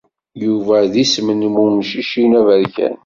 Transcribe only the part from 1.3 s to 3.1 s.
n wemcic-inu aberkan.